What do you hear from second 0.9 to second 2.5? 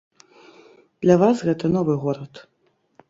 Для вас гэта новы горад.